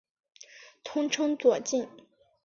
[0.83, 1.87] 通称左近。